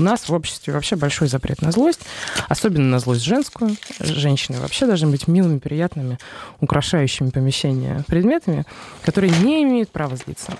У 0.00 0.02
нас 0.02 0.30
в 0.30 0.32
обществе 0.32 0.72
вообще 0.72 0.96
большой 0.96 1.28
запрет 1.28 1.60
на 1.60 1.72
злость, 1.72 2.00
особенно 2.48 2.86
на 2.86 3.00
злость 3.00 3.22
женскую. 3.22 3.76
Женщины 3.98 4.58
вообще 4.58 4.86
должны 4.86 5.08
быть 5.08 5.28
милыми, 5.28 5.58
приятными, 5.58 6.18
украшающими 6.58 7.28
помещения 7.28 8.02
предметами, 8.06 8.64
которые 9.02 9.30
не 9.30 9.62
имеют 9.62 9.90
права 9.90 10.16
злиться. 10.16 10.54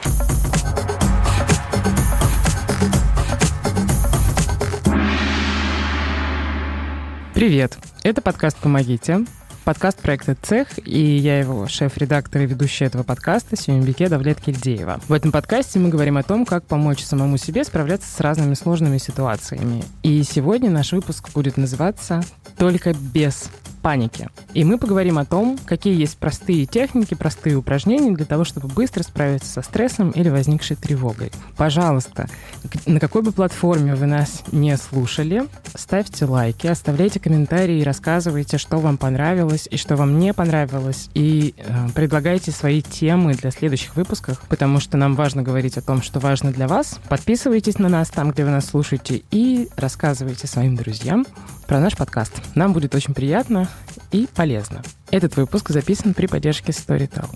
Привет! 7.32 7.78
Это 8.02 8.20
подкаст 8.20 8.58
«Помогите». 8.58 9.24
Подкаст 9.64 10.00
проекта 10.00 10.34
«Цех», 10.40 10.68
и 10.84 11.16
я 11.16 11.38
его 11.38 11.68
шеф-редактор 11.68 12.42
и 12.42 12.46
ведущая 12.46 12.86
этого 12.86 13.02
подкаста 13.02 13.56
Сюмбике 13.56 14.08
Давлет 14.08 14.40
Кильдеева. 14.40 15.00
В 15.06 15.12
этом 15.12 15.32
подкасте 15.32 15.78
мы 15.78 15.90
говорим 15.90 16.16
о 16.16 16.22
том, 16.22 16.46
как 16.46 16.64
помочь 16.64 17.02
самому 17.02 17.36
себе 17.36 17.62
справляться 17.64 18.08
с 18.10 18.20
разными 18.20 18.54
сложными 18.54 18.96
ситуациями. 18.98 19.84
И 20.02 20.22
сегодня 20.22 20.70
наш 20.70 20.92
выпуск 20.92 21.30
будет 21.34 21.58
называться 21.58 22.22
«Только 22.56 22.94
без 22.94 23.50
паники. 23.80 24.28
И 24.54 24.64
мы 24.64 24.78
поговорим 24.78 25.18
о 25.18 25.24
том, 25.24 25.58
какие 25.64 25.98
есть 25.98 26.18
простые 26.18 26.66
техники, 26.66 27.14
простые 27.14 27.56
упражнения 27.56 28.12
для 28.12 28.26
того, 28.26 28.44
чтобы 28.44 28.68
быстро 28.68 29.02
справиться 29.02 29.50
со 29.50 29.62
стрессом 29.62 30.10
или 30.10 30.28
возникшей 30.28 30.76
тревогой. 30.76 31.32
Пожалуйста, 31.56 32.28
на 32.86 33.00
какой 33.00 33.22
бы 33.22 33.32
платформе 33.32 33.94
вы 33.94 34.06
нас 34.06 34.42
не 34.52 34.76
слушали, 34.76 35.44
ставьте 35.74 36.24
лайки, 36.24 36.66
оставляйте 36.66 37.20
комментарии, 37.20 37.82
рассказывайте, 37.82 38.58
что 38.58 38.78
вам 38.78 38.96
понравилось 38.96 39.68
и 39.70 39.76
что 39.76 39.96
вам 39.96 40.18
не 40.18 40.32
понравилось, 40.32 41.08
и 41.14 41.54
э, 41.56 41.88
предлагайте 41.94 42.50
свои 42.50 42.82
темы 42.82 43.34
для 43.34 43.50
следующих 43.50 43.96
выпусков, 43.96 44.42
потому 44.48 44.80
что 44.80 44.96
нам 44.96 45.14
важно 45.14 45.42
говорить 45.42 45.76
о 45.76 45.82
том, 45.82 46.02
что 46.02 46.20
важно 46.20 46.52
для 46.52 46.68
вас. 46.68 46.98
Подписывайтесь 47.08 47.78
на 47.78 47.88
нас 47.88 48.10
там, 48.10 48.30
где 48.30 48.44
вы 48.44 48.50
нас 48.50 48.66
слушаете, 48.66 49.22
и 49.30 49.68
рассказывайте 49.76 50.46
своим 50.46 50.76
друзьям 50.76 51.26
про 51.70 51.78
наш 51.78 51.96
подкаст. 51.96 52.42
Нам 52.56 52.72
будет 52.72 52.96
очень 52.96 53.14
приятно 53.14 53.68
и 54.10 54.26
полезно. 54.34 54.82
Этот 55.12 55.36
выпуск 55.36 55.68
записан 55.68 56.14
при 56.14 56.26
поддержке 56.26 56.72
Storytel. 56.72 57.26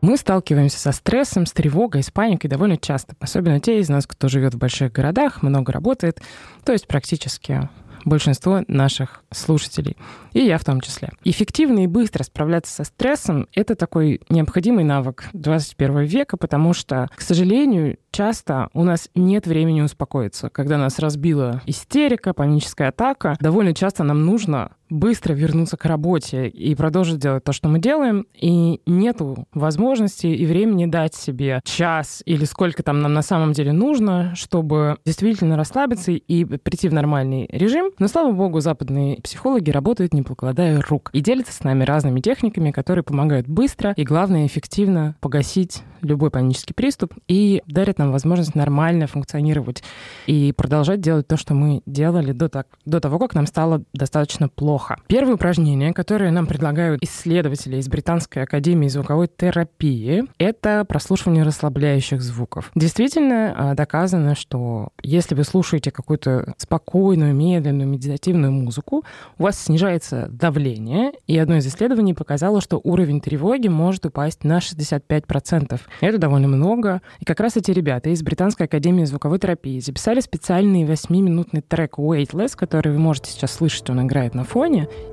Мы 0.00 0.16
сталкиваемся 0.16 0.78
со 0.78 0.92
стрессом, 0.92 1.44
с 1.44 1.52
тревогой, 1.52 2.02
с 2.02 2.10
паникой 2.10 2.48
довольно 2.48 2.78
часто. 2.78 3.16
Особенно 3.20 3.60
те 3.60 3.80
из 3.80 3.90
нас, 3.90 4.06
кто 4.06 4.28
живет 4.28 4.54
в 4.54 4.58
больших 4.58 4.92
городах, 4.92 5.42
много 5.42 5.72
работает, 5.72 6.22
то 6.64 6.72
есть 6.72 6.86
практически 6.86 7.68
большинство 8.04 8.62
наших 8.68 9.24
слушателей, 9.30 9.96
и 10.32 10.40
я 10.40 10.58
в 10.58 10.64
том 10.64 10.80
числе. 10.80 11.10
Эффективно 11.24 11.84
и 11.84 11.86
быстро 11.86 12.22
справляться 12.24 12.72
со 12.72 12.84
стрессом— 12.84 13.46
это 13.52 13.74
такой 13.74 14.20
необходимый 14.28 14.84
навык 14.84 15.24
21 15.32 16.04
века, 16.04 16.36
потому 16.36 16.72
что, 16.72 17.08
к 17.14 17.20
сожалению, 17.20 17.98
часто 18.10 18.68
у 18.72 18.84
нас 18.84 19.08
нет 19.14 19.46
времени 19.46 19.80
успокоиться. 19.80 20.50
Когда 20.50 20.78
нас 20.78 20.98
разбила 20.98 21.62
истерика, 21.66 22.32
паническая 22.32 22.88
атака, 22.88 23.36
довольно 23.40 23.74
часто 23.74 24.04
нам 24.04 24.24
нужно 24.24 24.72
быстро 24.94 25.34
вернуться 25.34 25.76
к 25.76 25.84
работе 25.84 26.48
и 26.48 26.74
продолжить 26.74 27.18
делать 27.18 27.44
то, 27.44 27.52
что 27.52 27.68
мы 27.68 27.78
делаем, 27.80 28.26
и 28.34 28.80
нету 28.86 29.46
возможности 29.52 30.26
и 30.26 30.46
времени 30.46 30.86
дать 30.86 31.14
себе 31.14 31.60
час 31.64 32.22
или 32.24 32.44
сколько 32.44 32.82
там 32.82 33.02
нам 33.02 33.12
на 33.12 33.22
самом 33.22 33.52
деле 33.52 33.72
нужно, 33.72 34.34
чтобы 34.36 34.98
действительно 35.04 35.56
расслабиться 35.56 36.12
и 36.12 36.44
прийти 36.44 36.88
в 36.88 36.92
нормальный 36.92 37.48
режим. 37.50 37.90
Но, 37.98 38.08
слава 38.08 38.32
богу, 38.32 38.60
западные 38.60 39.20
психологи 39.22 39.70
работают 39.70 40.14
не 40.14 40.22
покладая 40.22 40.80
рук 40.80 41.10
и 41.12 41.20
делятся 41.20 41.52
с 41.52 41.64
нами 41.64 41.84
разными 41.84 42.20
техниками, 42.20 42.70
которые 42.70 43.02
помогают 43.02 43.48
быстро 43.48 43.92
и, 43.96 44.04
главное, 44.04 44.46
эффективно 44.46 45.16
погасить 45.20 45.82
любой 46.04 46.30
панический 46.30 46.74
приступ 46.74 47.14
и 47.28 47.62
дарят 47.66 47.98
нам 47.98 48.12
возможность 48.12 48.54
нормально 48.54 49.06
функционировать 49.06 49.82
и 50.26 50.52
продолжать 50.52 51.00
делать 51.00 51.26
то, 51.26 51.36
что 51.36 51.54
мы 51.54 51.82
делали 51.86 52.32
до, 52.32 52.48
так, 52.48 52.68
до 52.84 53.00
того, 53.00 53.18
как 53.18 53.34
нам 53.34 53.46
стало 53.46 53.82
достаточно 53.92 54.48
плохо. 54.48 54.83
Первое 55.06 55.34
упражнение, 55.34 55.92
которое 55.92 56.30
нам 56.30 56.46
предлагают 56.46 57.02
исследователи 57.02 57.76
из 57.76 57.88
Британской 57.88 58.42
академии 58.42 58.88
звуковой 58.88 59.28
терапии, 59.28 60.24
это 60.38 60.84
прослушивание 60.84 61.44
расслабляющих 61.44 62.20
звуков. 62.20 62.70
Действительно 62.74 63.54
а, 63.56 63.74
доказано, 63.74 64.34
что 64.34 64.88
если 65.02 65.34
вы 65.34 65.44
слушаете 65.44 65.90
какую-то 65.90 66.54
спокойную, 66.56 67.34
медленную, 67.34 67.88
медитативную 67.88 68.52
музыку, 68.52 69.04
у 69.38 69.42
вас 69.42 69.58
снижается 69.58 70.28
давление, 70.30 71.12
и 71.26 71.38
одно 71.38 71.56
из 71.56 71.66
исследований 71.66 72.14
показало, 72.14 72.60
что 72.60 72.80
уровень 72.82 73.20
тревоги 73.20 73.68
может 73.68 74.06
упасть 74.06 74.44
на 74.44 74.58
65%. 74.58 75.80
Это 76.00 76.18
довольно 76.18 76.48
много. 76.48 77.00
И 77.20 77.24
как 77.24 77.40
раз 77.40 77.56
эти 77.56 77.70
ребята 77.70 78.10
из 78.10 78.22
Британской 78.22 78.66
академии 78.66 79.04
звуковой 79.04 79.38
терапии 79.38 79.80
записали 79.80 80.20
специальный 80.20 80.84
8-минутный 80.84 81.62
трек 81.62 81.98
Weightless, 81.98 82.56
который 82.56 82.92
вы 82.92 82.98
можете 82.98 83.30
сейчас 83.30 83.52
слышать, 83.52 83.88
он 83.90 84.06
играет 84.06 84.34
на 84.34 84.44
фоне. 84.44 84.63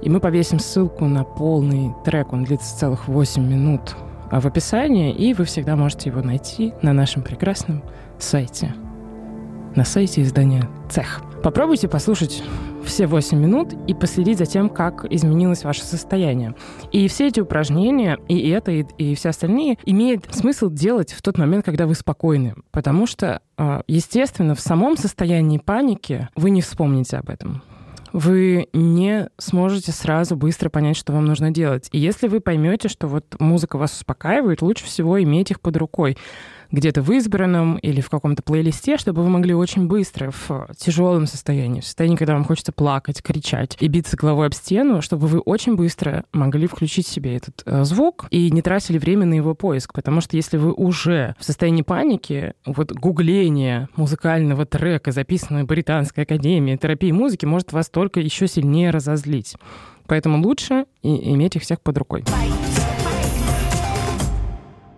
И 0.02 0.10
мы 0.10 0.20
повесим 0.20 0.60
ссылку 0.60 1.06
на 1.06 1.24
полный 1.24 1.94
трек, 2.06 2.34
он 2.34 2.44
длится 2.44 2.78
целых 2.78 3.08
8 3.08 3.44
минут 3.44 3.96
а, 4.30 4.40
в 4.40 4.46
описании, 4.46 5.14
и 5.14 5.34
вы 5.34 5.46
всегда 5.46 5.76
можете 5.76 6.10
его 6.10 6.22
найти 6.22 6.74
на 6.82 6.94
нашем 6.94 7.22
прекрасном 7.22 7.84
сайте. 8.18 8.74
На 9.76 9.86
сайте 9.86 10.22
издания 10.22 10.68
«Цех». 10.90 11.22
Попробуйте 11.44 11.88
послушать 11.88 12.44
все 12.86 13.08
8 13.08 13.38
минут 13.38 13.74
и 13.88 13.94
последить 13.94 14.38
за 14.38 14.46
тем, 14.46 14.70
как 14.70 15.06
изменилось 15.06 15.64
ваше 15.64 15.84
состояние. 15.84 16.56
И 16.92 17.08
все 17.08 17.28
эти 17.28 17.40
упражнения, 17.40 18.18
и 18.28 18.50
это, 18.50 18.72
и, 18.72 18.86
и 18.98 19.16
все 19.16 19.30
остальные, 19.30 19.78
имеют 19.86 20.26
смысл 20.32 20.70
делать 20.70 21.14
в 21.14 21.22
тот 21.22 21.38
момент, 21.38 21.66
когда 21.66 21.88
вы 21.88 21.96
спокойны. 21.96 22.56
Потому 22.72 23.08
что, 23.08 23.42
а, 23.58 23.82
естественно, 23.88 24.56
в 24.56 24.60
самом 24.60 24.98
состоянии 24.98 25.58
паники 25.58 26.30
вы 26.36 26.50
не 26.52 26.62
вспомните 26.62 27.18
об 27.18 27.30
этом 27.30 27.64
вы 28.14 28.68
не 28.74 29.30
сможете 29.38 29.92
сразу 29.92 30.36
быстро 30.36 30.70
понять, 30.70 30.98
что 30.98 31.14
вам 31.14 31.26
нужно 31.26 31.52
делать. 31.52 31.88
И 31.92 32.00
если 32.00 32.28
вы 32.28 32.40
поймете, 32.40 32.90
что 32.90 33.08
вот 33.08 33.36
музыка 33.40 33.78
вас 33.78 33.94
успокаивает, 33.94 34.62
лучше 34.62 34.86
всего 34.86 35.22
иметь 35.22 35.52
их 35.52 35.62
под 35.62 35.78
рукой 35.78 36.18
где-то 36.72 37.02
в 37.02 37.12
избранном 37.12 37.78
или 37.78 38.02
в 38.02 38.10
каком-то 38.10 38.44
плейлисте, 38.44 38.98
чтобы 38.98 39.24
вы 39.24 39.30
могли 39.30 39.54
очень 39.54 39.88
быстро 39.88 40.32
в 40.32 40.70
тяжелом 40.78 41.28
состоянии, 41.28 41.82
в 41.82 41.86
состоянии, 41.86 42.16
когда 42.16 42.34
вам 42.34 42.46
хочется 42.46 42.72
плакать, 42.72 43.22
кричать 43.22 43.78
и 43.80 43.88
биться 43.88 44.18
головой 44.18 44.48
об 44.48 44.54
стену, 44.54 45.02
чтобы 45.02 45.28
вы 45.28 45.40
очень 45.40 45.76
быстро 45.76 46.26
могли 46.34 46.68
включить 46.68 47.08
себе 47.08 47.36
этот 47.36 47.64
э, 47.66 47.84
звук 47.84 48.28
и 48.30 48.52
не 48.52 48.62
тратили 48.62 48.98
время 48.98 49.26
на 49.26 49.34
его 49.34 49.56
поиск. 49.56 49.94
Потому 49.94 50.22
что 50.22 50.36
если 50.36 50.58
вы 50.58 50.74
уже 50.74 51.36
в 51.40 51.44
состоянии 51.44 51.82
паники, 51.82 52.54
вот 52.66 52.92
гугление 52.92 53.90
музыкального 53.96 54.66
трека, 54.66 55.12
записанного 55.12 55.66
Британской 55.66 56.24
академией 56.24 56.78
терапии 56.78 57.12
музыки, 57.12 57.46
может 57.46 57.74
вас 57.74 57.90
только 57.90 58.20
еще 58.20 58.48
сильнее 58.48 58.92
разозлить. 58.92 59.56
Поэтому 60.08 60.46
лучше 60.46 60.86
иметь 61.04 61.56
их 61.56 61.62
всех 61.62 61.82
под 61.82 61.98
рукой. 61.98 62.24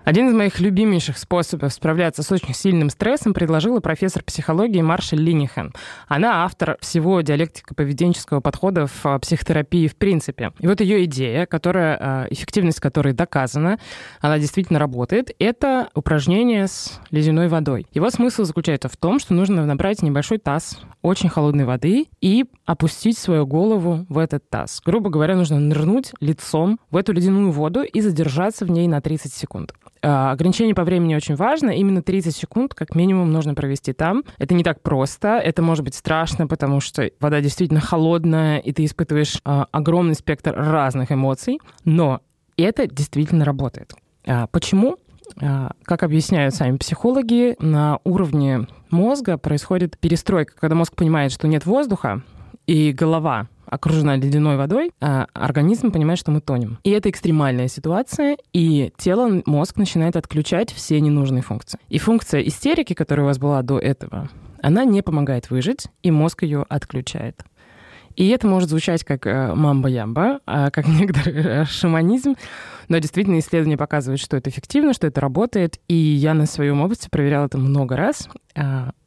Один 0.05 0.27
из 0.27 0.33
моих 0.33 0.59
любимейших 0.59 1.17
способов 1.17 1.71
справляться 1.71 2.23
с 2.23 2.31
очень 2.31 2.53
сильным 2.53 2.89
стрессом 2.89 3.33
предложила 3.33 3.79
профессор 3.79 4.21
психологии 4.21 4.81
Марша 4.81 5.15
Линихен. 5.15 5.71
Она 6.09 6.43
автор 6.43 6.77
всего 6.81 7.21
диалектико-поведенческого 7.21 8.41
подхода 8.41 8.87
в 8.87 9.05
а, 9.05 9.17
психотерапии 9.19 9.87
в 9.87 9.95
принципе. 9.95 10.51
И 10.59 10.67
вот 10.67 10.81
ее 10.81 11.05
идея, 11.05 11.45
которая, 11.45 11.97
а, 11.97 12.27
эффективность 12.29 12.81
которой 12.81 13.13
доказана, 13.13 13.79
она 14.19 14.39
действительно 14.39 14.77
работает, 14.77 15.31
это 15.39 15.87
упражнение 15.95 16.67
с 16.67 16.99
ледяной 17.09 17.47
водой. 17.47 17.87
Его 17.93 18.09
смысл 18.09 18.43
заключается 18.43 18.89
в 18.89 18.97
том, 18.97 19.19
что 19.19 19.33
нужно 19.33 19.65
набрать 19.65 20.01
небольшой 20.01 20.37
таз 20.37 20.81
очень 21.01 21.29
холодной 21.29 21.63
воды 21.63 22.07
и 22.19 22.43
опустить 22.65 23.17
свою 23.17 23.47
голову 23.47 24.05
в 24.09 24.17
этот 24.17 24.49
таз. 24.49 24.81
Грубо 24.83 25.09
говоря, 25.09 25.37
нужно 25.37 25.59
нырнуть 25.59 26.11
лицом 26.19 26.77
в 26.91 26.97
эту 26.97 27.13
ледяную 27.13 27.51
воду 27.51 27.83
и 27.83 28.01
задержаться 28.01 28.65
в 28.65 28.71
ней 28.71 28.89
на 28.89 28.99
30 28.99 29.33
секунд. 29.33 29.73
А, 30.03 30.31
ограничение 30.31 30.75
по 30.75 30.83
времени 30.83 31.15
очень 31.15 31.35
важно. 31.35 31.69
Именно 31.69 32.03
30 32.03 32.35
секунд 32.35 32.73
как 32.73 32.93
минимум 32.93 33.31
нужно 33.31 33.55
провести 33.55 33.93
там. 33.93 34.23
Это 34.37 34.53
не 34.53 34.63
так 34.63 34.81
просто. 34.81 35.37
Это 35.37 35.61
может 35.61 35.85
быть 35.85 35.95
страшно, 35.95 36.45
потому 36.45 36.81
что 36.81 37.09
вода 37.21 37.39
действительно 37.39 37.79
холодная, 37.79 38.59
и 38.59 38.73
ты 38.73 38.83
испытываешь 38.83 39.39
а, 39.45 39.67
огромный 39.71 40.15
спектр 40.15 40.53
разных 40.53 41.11
эмоций. 41.11 41.59
Но 41.85 42.21
это 42.57 42.85
действительно 42.85 43.45
работает. 43.45 43.93
А, 44.27 44.47
почему? 44.47 44.97
Как 45.39 46.03
объясняют 46.03 46.53
сами 46.53 46.77
психологи, 46.77 47.55
на 47.59 47.99
уровне 48.03 48.67
мозга 48.91 49.37
происходит 49.37 49.97
перестройка, 49.97 50.53
когда 50.59 50.75
мозг 50.75 50.95
понимает, 50.95 51.31
что 51.31 51.47
нет 51.47 51.65
воздуха, 51.65 52.21
и 52.67 52.91
голова 52.91 53.47
окружена 53.73 54.15
ледяной 54.15 54.57
водой, 54.57 54.91
а 55.01 55.27
организм 55.33 55.91
понимает, 55.91 56.19
что 56.19 56.31
мы 56.31 56.41
тонем. 56.41 56.79
И 56.83 56.91
это 56.91 57.09
экстремальная 57.09 57.67
ситуация, 57.67 58.37
и 58.53 58.91
тело, 58.97 59.41
мозг 59.45 59.77
начинает 59.77 60.15
отключать 60.15 60.71
все 60.71 60.99
ненужные 60.99 61.41
функции. 61.41 61.79
И 61.89 61.97
функция 61.97 62.41
истерики, 62.41 62.93
которая 62.93 63.25
у 63.25 63.27
вас 63.27 63.39
была 63.39 63.61
до 63.61 63.79
этого, 63.79 64.29
она 64.61 64.85
не 64.85 65.01
помогает 65.01 65.49
выжить, 65.49 65.87
и 66.03 66.11
мозг 66.11 66.43
ее 66.43 66.65
отключает. 66.69 67.43
И 68.15 68.29
это 68.29 68.47
может 68.47 68.69
звучать 68.69 69.03
как 69.03 69.25
э, 69.25 69.53
мамба-ямба, 69.55 70.39
а 70.45 70.69
как 70.71 70.87
некоторый 70.99 71.65
шаманизм, 71.65 72.35
Но 72.87 72.99
действительно 72.99 73.39
исследования 73.39 73.77
показывают, 73.77 74.21
что 74.21 74.37
это 74.37 74.49
эффективно, 74.49 74.93
что 74.93 75.07
это 75.07 75.19
работает. 75.21 75.79
И 75.87 75.95
я 75.95 76.33
на 76.33 76.45
своем 76.45 76.81
опыте 76.81 77.09
проверяла 77.09 77.47
это 77.47 77.57
много 77.57 77.95
раз. 77.95 78.29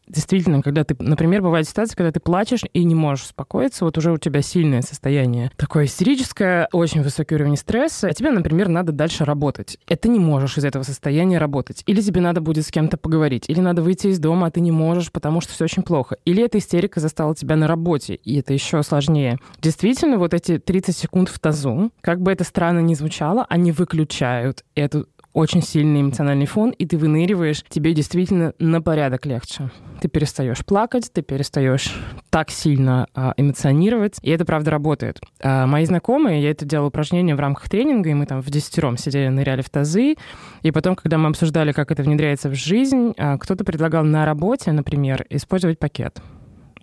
Действительно, 0.09 0.63
когда 0.63 0.85
ты, 0.85 0.97
например, 0.99 1.43
бывает 1.43 1.69
ситуация, 1.69 1.97
когда 1.97 2.13
ты 2.13 2.21
плачешь 2.21 2.63
и 2.73 2.85
не 2.85 2.95
можешь 2.95 3.27
успокоиться, 3.27 3.85
вот 3.85 3.99
уже 3.99 4.13
у 4.13 4.19
тебя 4.19 4.41
сильное 4.43 4.83
состояние, 4.83 5.51
такое 5.57 5.87
истерическое, 5.87 6.69
очень 6.73 7.03
высокий 7.03 7.35
уровень 7.35 7.57
стресса, 7.57 8.09
а 8.09 8.13
тебе, 8.13 8.31
например, 8.31 8.69
надо 8.69 8.93
дальше 8.93 9.25
работать. 9.25 9.79
И 9.89 9.97
ты 9.97 10.09
не 10.09 10.21
можешь 10.21 10.59
из 10.59 10.65
этого 10.65 10.85
состояния 10.85 11.39
работать. 11.39 11.83
Или 11.87 12.01
тебе 12.01 12.21
надо 12.21 12.41
будет 12.41 12.67
с 12.67 12.71
кем-то 12.71 12.97
поговорить, 12.97 13.45
или 13.49 13.61
надо 13.61 13.83
выйти 13.83 14.09
из 14.09 14.19
дома, 14.19 14.47
а 14.47 14.51
ты 14.51 14.61
не 14.61 14.73
можешь, 14.73 15.11
потому 15.11 15.41
что 15.41 15.53
все 15.53 15.65
очень 15.65 15.83
плохо. 15.83 16.17
Или 16.25 16.45
эта 16.45 16.59
истерика 16.59 17.01
застала 17.01 17.35
тебя 17.35 17.57
на 17.57 17.67
работе, 17.67 18.15
и 18.15 18.39
это 18.39 18.53
еще 18.53 18.83
сложнее. 18.83 19.39
Действительно, 19.61 20.19
вот 20.19 20.35
эти 20.35 20.59
30 20.59 20.97
секунд 20.97 21.29
в 21.29 21.39
тазу, 21.39 21.91
как 22.01 22.21
бы 22.21 22.31
это 22.31 22.45
странно 22.45 22.81
ни 22.81 22.95
звучало, 22.95 23.47
они 23.49 23.73
выключают 23.73 24.65
эту 24.75 25.09
очень 25.37 25.63
сильный 25.63 26.01
эмоциональный 26.01 26.47
фон, 26.47 26.71
и 26.71 26.87
ты 26.87 26.97
выныриваешь, 26.97 27.63
тебе 27.69 27.93
действительно 27.93 28.55
на 28.59 28.81
порядок 28.81 29.27
легче. 29.27 29.71
Ты 30.01 30.09
перестаешь 30.09 30.65
плакать, 30.65 31.11
ты 31.13 31.21
перестаешь 31.21 31.95
так 32.31 32.51
сильно 32.51 33.07
а, 33.15 33.35
эмоционировать, 33.37 34.17
и 34.23 34.31
это 34.31 34.47
правда 34.47 34.71
работает. 34.71 35.21
А, 35.43 35.67
мои 35.67 35.85
знакомые, 35.85 36.43
я 36.43 36.51
это 36.51 36.65
делала 36.65 36.89
упражнение 36.89 37.37
в 37.37 37.41
рамках 37.41 37.69
тренинга, 37.69 38.09
и 38.09 38.15
мы 38.15 38.25
там 38.25 38.41
в 38.41 38.49
десятером 38.49 38.97
сидели, 38.97 39.29
ныряли 39.29 39.61
в 39.61 39.69
тазы, 39.69 40.17
и 40.63 40.71
потом, 40.71 40.97
когда 40.97 41.19
мы 41.19 41.29
обсуждали, 41.29 41.73
как 41.73 41.91
это 41.91 42.03
внедряется 42.03 42.49
в 42.49 42.55
жизнь, 42.55 43.13
а, 43.19 43.37
кто-то 43.37 43.63
предлагал 43.63 44.05
на 44.05 44.25
работе, 44.25 44.73
например, 44.73 45.27
использовать 45.29 45.79
пакет. 45.79 46.19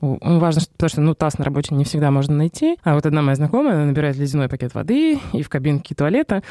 Важно, 0.03 0.61
потому 0.73 0.89
что 0.89 1.01
ну, 1.01 1.15
таз 1.15 1.37
на 1.37 1.45
работе 1.45 1.73
не 1.73 1.85
всегда 1.85 2.11
можно 2.11 2.35
найти. 2.35 2.77
А 2.83 2.93
вот 2.95 3.05
одна 3.05 3.21
моя 3.21 3.35
знакомая, 3.35 3.75
она 3.75 3.85
набирает 3.85 4.17
ледяной 4.17 4.49
пакет 4.49 4.73
воды, 4.73 5.17
и 5.31 5.41
в 5.41 5.47
кабинке 5.47 5.95
туалета 5.95 6.43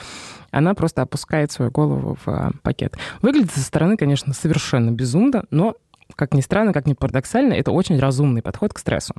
она 0.51 0.73
просто 0.73 1.03
опускает 1.03 1.53
свою 1.53 1.71
голову 1.71 2.17
в 2.25 2.29
а, 2.29 2.53
пакет. 2.63 2.97
Выглядит 3.21 3.51
со 3.51 3.61
стороны, 3.61 3.99
конечно, 3.99 4.33
совершенно 4.33 4.91
безумно, 4.91 5.45
но 5.51 5.77
как 6.17 6.35
ни 6.35 6.41
странно, 6.41 6.73
как 6.73 6.87
ни 6.87 6.95
парадоксально, 6.95 7.55
это 7.55 7.73
очень 7.73 7.99
разумный 7.99 8.43
подход 8.43 8.73
к 8.73 8.79
стрессу. 8.79 9.15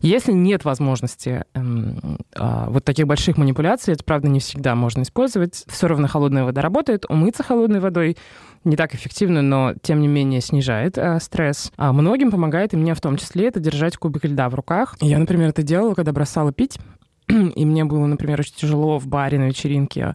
Если 0.00 0.32
нет 0.32 0.64
возможности 0.64 1.44
эм, 1.54 2.18
э, 2.34 2.64
вот 2.68 2.84
таких 2.84 3.06
больших 3.06 3.36
манипуляций, 3.36 3.94
это, 3.94 4.04
правда, 4.04 4.28
не 4.28 4.40
всегда 4.40 4.74
можно 4.74 5.02
использовать, 5.02 5.64
все 5.66 5.86
равно 5.86 6.08
холодная 6.08 6.44
вода 6.44 6.62
работает, 6.62 7.04
умыться 7.08 7.42
холодной 7.42 7.80
водой 7.80 8.16
не 8.64 8.76
так 8.76 8.94
эффективно, 8.94 9.42
но 9.42 9.74
тем 9.82 10.00
не 10.00 10.08
менее 10.08 10.40
снижает 10.40 10.96
э, 10.96 11.20
стресс. 11.20 11.70
А 11.76 11.92
многим 11.92 12.30
помогает, 12.30 12.72
и 12.72 12.76
мне 12.76 12.94
в 12.94 13.00
том 13.00 13.16
числе, 13.16 13.48
это 13.48 13.60
держать 13.60 13.96
кубик 13.96 14.24
льда 14.24 14.48
в 14.48 14.54
руках. 14.54 14.96
Я, 15.00 15.18
например, 15.18 15.50
это 15.50 15.62
делала, 15.62 15.94
когда 15.94 16.12
бросала 16.12 16.52
пить, 16.52 16.78
и 17.28 17.64
мне 17.64 17.84
было, 17.84 18.06
например, 18.06 18.40
очень 18.40 18.54
тяжело 18.54 18.98
в 18.98 19.06
баре 19.06 19.38
на 19.38 19.44
вечеринке 19.44 20.14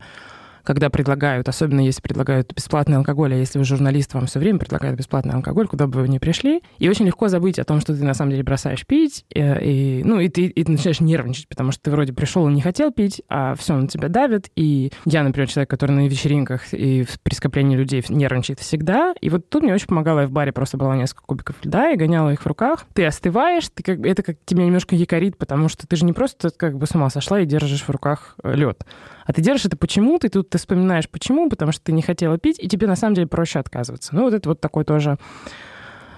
когда 0.64 0.90
предлагают, 0.90 1.48
особенно 1.48 1.82
если 1.82 2.02
предлагают 2.02 2.54
бесплатный 2.54 2.98
алкоголь, 2.98 3.34
а 3.34 3.38
если 3.38 3.60
вы 3.60 3.66
журналист, 3.66 4.14
вам 4.14 4.28
все 4.28 4.40
время 4.40 4.60
предлагают 4.60 4.98
бесплатный 4.98 5.34
алкоголь, 5.34 5.68
куда 5.68 5.88
бы 5.88 6.02
вы 6.02 6.08
ни 6.08 6.18
пришли, 6.18 6.62
и 6.78 6.90
очень 6.90 7.06
легко 7.06 7.28
забыть 7.28 7.60
о 7.60 7.64
том, 7.64 7.82
что 7.82 7.96
ты 7.96 8.04
на 8.04 8.14
самом 8.14 8.32
деле 8.32 8.44
бросаешь 8.44 8.86
пить, 8.86 9.26
и, 9.30 9.40
э, 9.40 9.64
и 9.64 10.04
ну, 10.04 10.20
и 10.20 10.30
ты, 10.30 10.46
и 10.46 10.64
ты 10.64 10.72
начинаешь 10.72 11.00
нервничать, 11.00 11.48
потому 11.48 11.72
что 11.72 11.84
ты 11.84 11.92
вроде 11.92 12.14
пришел 12.14 12.48
и 12.48 12.54
не 12.54 12.62
хотел 12.62 12.92
пить, 12.92 13.22
а 13.30 13.56
все 13.56 13.76
на 13.76 13.88
тебя 13.88 14.10
давит, 14.10 14.50
и 14.56 14.92
я, 15.06 15.24
например, 15.24 15.50
человек, 15.50 15.70
который 15.70 15.92
на 15.92 16.08
вечеринках 16.08 16.74
и 16.74 17.06
при 17.24 17.34
скоплении 17.34 17.76
людей 17.76 18.04
нервничает 18.10 18.60
всегда, 18.60 19.14
и 19.22 19.30
вот 19.30 19.50
тут 19.50 19.64
мне 19.64 19.74
очень 19.74 19.88
помогало, 19.88 20.22
я 20.22 20.28
в 20.28 20.32
баре 20.32 20.52
просто 20.52 20.78
брала 20.78 20.96
несколько 20.96 21.24
кубиков 21.24 21.56
льда 21.64 21.92
и 21.92 21.98
гоняла 21.98 22.32
их 22.32 22.42
в 22.42 22.48
руках, 22.48 22.86
ты 22.94 23.06
остываешь, 23.06 23.70
ты 23.74 23.84
как, 23.84 24.06
это 24.06 24.24
как 24.24 24.38
тебя 24.46 24.66
немножко 24.66 24.96
якорит, 24.96 25.38
потому 25.38 25.70
что 25.70 25.88
ты 25.88 25.96
же 25.96 26.06
не 26.06 26.14
просто 26.14 26.50
как 26.52 26.78
бы 26.78 26.86
с 26.86 26.96
ума 26.96 27.10
сошла 27.10 27.40
и 27.40 27.46
держишь 27.46 27.84
в 27.84 27.90
руках 27.90 28.36
э, 28.44 28.56
лед, 28.56 28.86
а 29.26 29.34
ты 29.34 29.42
держишь 29.42 29.68
это 29.68 29.78
почему-то, 29.78 30.28
и 30.28 30.30
тут 30.30 30.49
ты 30.50 30.58
вспоминаешь 30.58 31.10
почему, 31.10 31.50
потому 31.50 31.72
что 31.72 31.84
ты 31.84 31.92
не 31.92 32.02
хотела 32.02 32.38
пить, 32.38 32.60
и 32.60 32.68
тебе 32.68 32.88
на 32.88 32.96
самом 32.96 33.16
деле 33.16 33.28
проще 33.28 33.60
отказываться. 33.60 34.16
Ну, 34.16 34.24
вот 34.24 34.34
это 34.34 34.50
вот 34.50 34.60
такой 34.60 34.84
тоже 34.84 35.18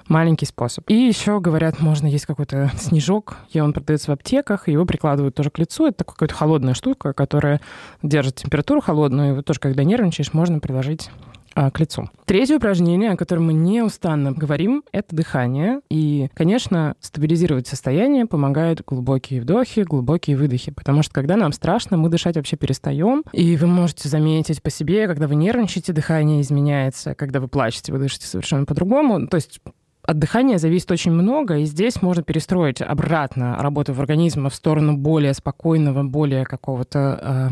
маленький 0.07 0.45
способ. 0.45 0.89
И 0.89 0.93
еще, 0.93 1.39
говорят, 1.39 1.79
можно 1.79 2.07
есть 2.07 2.25
какой-то 2.25 2.71
снежок, 2.77 3.37
и 3.51 3.59
он 3.59 3.73
продается 3.73 4.11
в 4.11 4.13
аптеках, 4.13 4.67
его 4.67 4.85
прикладывают 4.85 5.35
тоже 5.35 5.49
к 5.49 5.57
лицу. 5.57 5.87
Это 5.87 5.99
такая 5.99 6.13
какая-то 6.13 6.35
холодная 6.35 6.73
штука, 6.73 7.13
которая 7.13 7.61
держит 8.03 8.35
температуру 8.35 8.81
холодную, 8.81 9.29
и 9.29 9.35
вот 9.37 9.45
тоже, 9.45 9.59
когда 9.59 9.83
нервничаешь, 9.83 10.33
можно 10.33 10.59
приложить 10.59 11.09
к 11.53 11.79
лицу. 11.79 12.09
Третье 12.25 12.57
упражнение, 12.57 13.11
о 13.11 13.17
котором 13.17 13.47
мы 13.47 13.53
неустанно 13.53 14.31
говорим, 14.31 14.83
это 14.91 15.15
дыхание. 15.15 15.81
И, 15.89 16.29
конечно, 16.33 16.95
стабилизировать 17.01 17.67
состояние 17.67 18.25
помогают 18.25 18.81
глубокие 18.85 19.41
вдохи, 19.41 19.81
глубокие 19.81 20.37
выдохи. 20.37 20.71
Потому 20.71 21.03
что, 21.03 21.13
когда 21.13 21.35
нам 21.35 21.51
страшно, 21.51 21.97
мы 21.97 22.09
дышать 22.09 22.35
вообще 22.35 22.55
перестаем. 22.55 23.23
И 23.33 23.57
вы 23.57 23.67
можете 23.67 24.07
заметить 24.07 24.61
по 24.61 24.69
себе, 24.69 25.07
когда 25.07 25.27
вы 25.27 25.35
нервничаете, 25.35 25.93
дыхание 25.93 26.41
изменяется. 26.41 27.15
Когда 27.15 27.39
вы 27.39 27.47
плачете, 27.47 27.91
вы 27.91 27.99
дышите 27.99 28.27
совершенно 28.27 28.65
по-другому. 28.65 29.27
То 29.27 29.35
есть 29.35 29.59
от 30.03 30.17
дыхания 30.17 30.57
зависит 30.57 30.89
очень 30.91 31.11
много, 31.11 31.57
и 31.57 31.65
здесь 31.65 32.01
можно 32.01 32.23
перестроить 32.23 32.81
обратно 32.81 33.57
работу 33.57 33.93
в 33.93 33.99
организме 33.99 34.49
в 34.49 34.55
сторону 34.55 34.97
более 34.97 35.33
спокойного, 35.33 36.03
более 36.03 36.43
какого-то 36.43 37.19
э, 37.21 37.49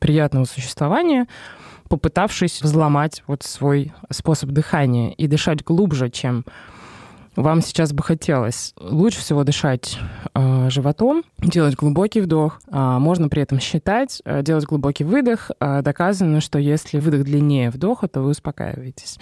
приятного 0.00 0.44
существования 0.44 1.28
попытавшись 1.92 2.62
взломать 2.62 3.22
вот 3.26 3.42
свой 3.42 3.92
способ 4.08 4.48
дыхания 4.48 5.10
и 5.10 5.26
дышать 5.26 5.62
глубже, 5.62 6.08
чем 6.08 6.46
вам 7.36 7.60
сейчас 7.60 7.92
бы 7.92 8.02
хотелось. 8.02 8.72
Лучше 8.80 9.20
всего 9.20 9.44
дышать 9.44 9.98
э, 10.32 10.70
животом, 10.70 11.22
делать 11.36 11.74
глубокий 11.74 12.22
вдох. 12.22 12.62
Э, 12.68 12.96
можно 12.98 13.28
при 13.28 13.42
этом 13.42 13.60
считать, 13.60 14.22
э, 14.24 14.42
делать 14.42 14.64
глубокий 14.64 15.04
выдох. 15.04 15.50
Э, 15.60 15.82
доказано, 15.82 16.40
что 16.40 16.58
если 16.58 16.98
выдох 16.98 17.24
длиннее 17.24 17.68
вдоха, 17.68 18.08
то 18.08 18.22
вы 18.22 18.30
успокаиваетесь. 18.30 19.18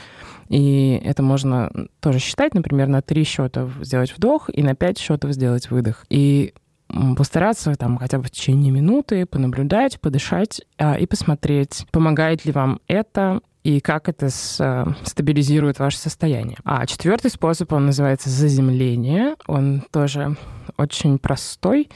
И 0.49 1.00
это 1.05 1.25
можно 1.25 1.72
тоже 1.99 2.20
считать, 2.20 2.55
например, 2.55 2.87
на 2.87 3.02
три 3.02 3.25
счета 3.25 3.69
сделать 3.81 4.17
вдох 4.17 4.49
и 4.52 4.62
на 4.62 4.76
пять 4.76 4.99
счетов 4.99 5.32
сделать 5.32 5.72
выдох. 5.72 6.06
И 6.08 6.55
постараться 7.16 7.75
там 7.75 7.98
хотя 7.98 8.19
бы 8.19 8.25
в 8.25 8.31
течение 8.31 8.72
минуты 8.72 9.26
понаблюдать, 9.26 10.00
подышать 10.00 10.62
а, 10.78 10.94
и 10.94 11.06
посмотреть, 11.06 11.87
помогает 11.90 12.44
ли 12.44 12.52
вам 12.52 12.81
это 12.87 13.40
и 13.62 13.81
как 13.81 14.08
это 14.08 14.31
с, 14.31 14.58
а, 14.60 14.94
стабилизирует 15.04 15.78
ваше 15.78 15.98
состояние. 15.98 16.58
А 16.64 16.87
четвертый 16.87 17.31
способ, 17.31 17.72
он 17.72 17.87
называется 17.87 18.31
заземление. 18.31 19.37
Он 19.46 19.82
тоже 19.90 20.37
очень 20.76 21.19
простой 21.19 21.90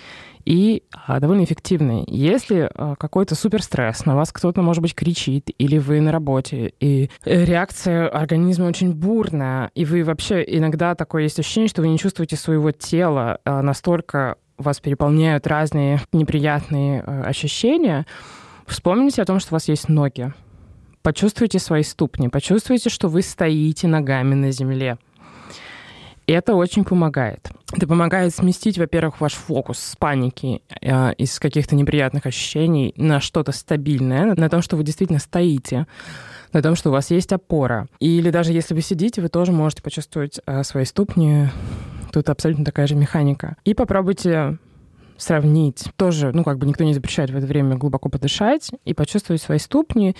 и 0.44 0.82
а, 1.06 1.20
довольно 1.20 1.44
эффективный. 1.44 2.04
Если 2.06 2.68
а, 2.74 2.96
какой-то 2.96 3.34
суперстресс, 3.34 4.04
на 4.04 4.14
вас 4.14 4.30
кто-то, 4.30 4.60
может 4.60 4.82
быть, 4.82 4.94
кричит, 4.94 5.48
или 5.56 5.78
вы 5.78 6.00
на 6.00 6.12
работе, 6.12 6.74
и 6.80 7.08
реакция 7.24 8.08
организма 8.08 8.66
очень 8.66 8.92
бурная, 8.92 9.70
и 9.74 9.86
вы 9.86 10.04
вообще 10.04 10.44
иногда 10.46 10.94
такое 10.94 11.22
есть 11.22 11.38
ощущение, 11.38 11.68
что 11.68 11.80
вы 11.80 11.88
не 11.88 11.98
чувствуете 11.98 12.36
своего 12.36 12.72
тела 12.72 13.40
настолько 13.44 14.36
вас 14.58 14.80
переполняют 14.80 15.46
разные 15.46 16.00
неприятные 16.12 17.02
э, 17.02 17.22
ощущения, 17.22 18.06
вспомните 18.66 19.22
о 19.22 19.24
том, 19.24 19.40
что 19.40 19.52
у 19.52 19.56
вас 19.56 19.68
есть 19.68 19.88
ноги. 19.88 20.32
Почувствуйте 21.02 21.58
свои 21.58 21.82
ступни, 21.82 22.28
почувствуйте, 22.28 22.88
что 22.88 23.08
вы 23.08 23.22
стоите 23.22 23.88
ногами 23.88 24.34
на 24.34 24.50
земле. 24.50 24.96
Это 26.26 26.54
очень 26.54 26.84
помогает. 26.84 27.50
Это 27.72 27.86
помогает 27.86 28.34
сместить, 28.34 28.78
во-первых, 28.78 29.20
ваш 29.20 29.34
фокус 29.34 29.78
с 29.78 29.96
паники, 29.96 30.62
э, 30.80 31.12
из 31.14 31.38
каких-то 31.38 31.76
неприятных 31.76 32.24
ощущений 32.24 32.94
на 32.96 33.20
что-то 33.20 33.52
стабильное, 33.52 34.34
на 34.34 34.48
том, 34.48 34.62
что 34.62 34.76
вы 34.76 34.84
действительно 34.84 35.18
стоите, 35.18 35.86
на 36.54 36.62
том, 36.62 36.76
что 36.76 36.88
у 36.88 36.92
вас 36.92 37.10
есть 37.10 37.32
опора. 37.32 37.88
Или 38.00 38.30
даже 38.30 38.52
если 38.52 38.74
вы 38.74 38.80
сидите, 38.80 39.20
вы 39.20 39.28
тоже 39.28 39.52
можете 39.52 39.82
почувствовать 39.82 40.40
э, 40.46 40.62
свои 40.62 40.84
ступни 40.84 41.48
Тут 42.14 42.28
абсолютно 42.30 42.64
такая 42.64 42.86
же 42.86 42.94
механика. 42.94 43.56
И 43.64 43.74
попробуйте 43.74 44.58
сравнить. 45.16 45.86
Тоже, 45.96 46.30
ну, 46.32 46.44
как 46.44 46.58
бы 46.58 46.66
никто 46.66 46.84
не 46.84 46.94
запрещает 46.94 47.30
в 47.30 47.36
это 47.36 47.44
время 47.44 47.74
глубоко 47.74 48.08
подышать 48.08 48.70
и 48.84 48.94
почувствовать 48.94 49.42
свои 49.42 49.58
ступни. 49.58 50.14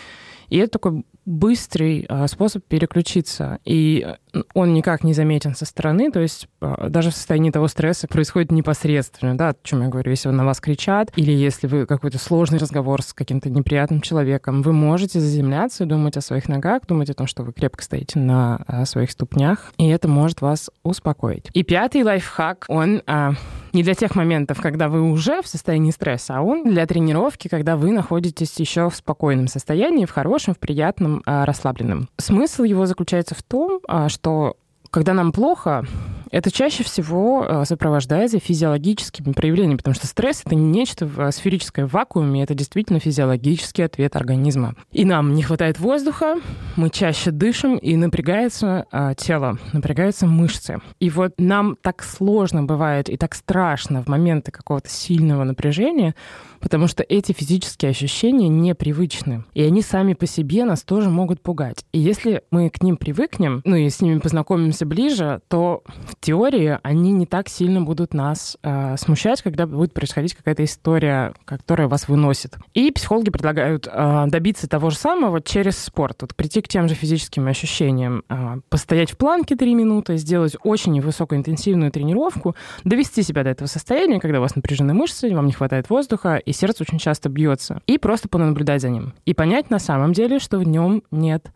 И 0.49 0.59
это 0.59 0.73
такой 0.73 1.07
быстрый 1.27 2.07
а, 2.09 2.27
способ 2.29 2.65
переключиться. 2.65 3.59
И 3.65 4.07
он 4.53 4.75
никак 4.75 5.05
не 5.05 5.15
заметен 5.15 5.55
со 5.55 5.65
стороны, 5.65 6.11
то 6.11 6.21
есть 6.21 6.49
а, 6.61 6.89
даже 6.89 7.11
в 7.11 7.15
состоянии 7.15 7.51
того 7.51 7.69
стресса 7.69 8.09
происходит 8.09 8.51
непосредственно, 8.51 9.37
да, 9.37 9.51
о 9.51 9.57
чем 9.63 9.83
я 9.83 9.89
говорю, 9.89 10.11
если 10.11 10.29
на 10.29 10.45
вас 10.45 10.61
кричат, 10.61 11.13
или 11.17 11.33
если 11.33 11.67
вы 11.67 11.87
какой-то 11.87 12.19
сложный 12.19 12.59
разговор 12.59 13.03
с 13.03 13.13
каким-то 13.13 13.51
неприятным 13.51 14.01
человеком, 14.01 14.63
вы 14.63 14.73
можете 14.73 15.21
заземляться 15.21 15.85
и 15.85 15.87
думать 15.87 16.17
о 16.17 16.21
своих 16.21 16.49
ногах, 16.49 16.87
думать 16.87 17.11
о 17.11 17.15
том, 17.15 17.27
что 17.27 17.43
вы 17.43 17.53
крепко 17.53 17.83
стоите 17.83 18.19
на 18.19 18.63
а, 18.67 18.85
своих 18.85 19.11
ступнях, 19.11 19.73
и 19.79 19.89
это 19.89 20.09
может 20.09 20.41
вас 20.41 20.71
успокоить. 20.83 21.49
И 21.53 21.63
пятый 21.63 22.03
лайфхак, 22.03 22.67
он 22.69 23.03
а, 23.07 23.35
не 23.73 23.83
для 23.83 23.95
тех 23.95 24.15
моментов, 24.15 24.61
когда 24.61 24.89
вы 24.89 25.03
уже 25.03 25.43
в 25.43 25.49
состоянии 25.49 25.91
стресса, 25.91 26.39
а 26.39 26.43
он 26.43 26.65
для 26.65 26.87
тренировки, 26.87 27.49
когда 27.49 27.77
вы 27.77 27.91
находитесь 27.93 28.59
еще 28.59 28.89
в 28.89 28.95
спокойном 28.95 29.49
состоянии, 29.49 30.07
в 30.07 30.13
хорошем, 30.13 30.55
в 30.55 30.59
приятном, 30.59 31.14
а, 31.27 31.45
расслабленном. 31.45 32.09
Смысл 32.19 32.65
его 32.65 32.87
заключается 32.87 33.35
в 33.35 33.43
том, 33.43 33.81
а, 33.89 34.09
что 34.09 34.57
когда 34.91 35.13
нам 35.13 35.33
плохо, 35.33 35.85
это 36.35 36.51
чаще 36.51 36.83
всего 36.83 37.47
э, 37.47 37.65
сопровождается 37.65 38.41
физиологическими 38.41 39.33
проявлениями, 39.33 39.77
потому 39.77 39.95
что 39.95 40.09
стресс— 40.09 40.43
это 40.45 40.57
не 40.57 40.65
нечто 40.65 41.09
э, 41.17 41.31
сферическое 41.31 41.87
в 41.87 41.93
вакууме, 41.93 42.43
это 42.43 42.55
действительно 42.55 42.99
физиологический 42.99 43.85
ответ 43.85 44.17
организма. 44.17 44.75
И 44.91 45.05
нам 45.05 45.33
не 45.35 45.45
хватает 45.45 45.79
воздуха, 45.79 46.41
мы 46.75 46.91
чаще 46.91 47.31
дышим, 47.31 47.77
и 47.77 47.95
напрягается 47.95 48.85
а, 48.91 49.15
тело, 49.15 49.59
напрягаются 49.73 50.27
мышцы. 50.27 50.81
И 50.99 51.09
вот 51.09 51.35
нам 51.39 51.77
так 51.81 52.03
сложно 52.03 52.65
бывает 52.65 53.09
и 53.09 53.17
так 53.17 53.37
страшно 53.37 54.03
в 54.03 54.09
моменты 54.09 54.51
какого-то 54.51 54.89
сильного 54.89 55.45
напряжения, 55.45 56.17
потому 56.59 56.89
что 56.89 57.05
эти 57.07 57.33
физические 57.33 57.91
ощущения 57.91 58.49
непривычны. 58.49 59.45
И 59.55 59.63
они 59.63 59.83
сами 59.83 60.15
по 60.15 60.27
себе 60.27 60.65
нас 60.65 60.83
тоже 60.83 61.11
могут 61.11 61.43
пугать. 61.43 61.85
И 61.93 62.01
если 62.01 62.43
мы 62.51 62.71
к 62.71 62.83
ним 62.83 62.97
привыкнем, 62.97 63.61
ну 63.65 63.77
и 63.77 63.89
с 63.89 64.01
ними 64.01 64.19
познакомимся 64.19 64.85
ближе, 64.85 65.41
то 65.49 65.85
в 66.09 66.17
теории 66.25 66.79
они 66.83 67.13
не 67.13 67.27
так 67.27 67.49
сильно 67.49 67.83
будут 67.83 68.15
нас 68.15 68.57
э, 68.63 68.97
смущать, 68.97 69.43
когда 69.43 69.67
будет 69.67 69.93
происходить 69.93 70.35
какая-то 70.35 70.65
история, 70.65 71.35
которая 71.45 71.87
вас 71.87 72.09
выносит. 72.09 72.57
И 72.73 72.91
психологи 72.91 73.31
предлагают 73.31 73.87
э, 73.87 74.25
добиться 74.29 74.69
того 74.69 74.89
же 74.91 74.97
самого 74.97 75.43
через 75.43 75.77
спорт. 75.77 76.23
Вот 76.23 76.35
прийти 76.35 76.63
к 76.63 76.69
тем 76.69 76.89
же 76.89 76.95
физическим 76.95 77.47
ощущениям, 77.47 78.25
э, 78.29 78.61
постоять 78.71 79.11
в 79.11 79.19
планке 79.19 79.55
3 79.55 79.75
минуты, 79.75 80.17
сделать 80.17 80.57
очень 80.63 80.99
высокоинтенсивную 81.01 81.91
тренировку, 81.91 82.57
довести 82.85 83.23
себя 83.23 83.45
до 83.45 83.51
этого 83.51 83.69
состояния, 83.69 84.19
когда 84.19 84.39
у 84.39 84.43
вас 84.43 84.57
напряжены 84.57 84.95
мышцы, 84.95 85.35
вам 85.35 85.47
не 85.47 85.53
хватает 85.53 85.91
воздуха, 85.91 86.37
и 86.37 86.53
сердце 86.53 86.85
очень 86.85 86.99
часто 86.99 87.29
бьется. 87.29 87.83
И 87.87 87.99
просто 87.99 88.29
понаблюдать 88.29 88.81
за 88.81 88.89
ним. 88.89 89.13
И 89.27 89.35
понять 89.35 89.69
на 89.69 89.79
самом 89.79 90.15
деле, 90.15 90.39
что 90.39 90.59
в 90.59 90.65
нем 90.65 91.03
нет 91.11 91.51